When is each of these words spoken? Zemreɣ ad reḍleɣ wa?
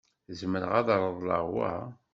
Zemreɣ 0.39 0.71
ad 0.79 0.89
reḍleɣ 1.03 1.43
wa? 1.53 1.73